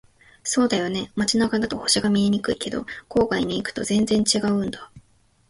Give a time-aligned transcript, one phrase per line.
[0.43, 1.11] そうだよね。
[1.15, 4.89] 街中だと星が見えにくいけど、郊外に行くと全然違うんだ。